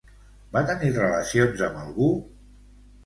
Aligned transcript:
Va 0.55 0.63
tenir 0.69 0.89
relacions 0.95 1.63
amb 1.67 1.81
algú? 1.85 2.09